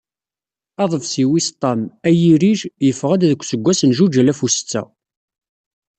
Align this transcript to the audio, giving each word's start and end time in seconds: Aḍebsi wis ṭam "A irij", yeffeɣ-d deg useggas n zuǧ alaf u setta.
Aḍebsi 0.83 1.25
wis 1.29 1.47
ṭam 1.61 1.79
"A 2.07 2.09
irij", 2.31 2.59
yeffeɣ-d 2.87 3.21
deg 3.29 3.41
useggas 3.41 3.81
n 3.83 3.91
zuǧ 3.97 4.15
alaf 4.21 4.39
u 4.45 4.47
setta. 4.55 4.83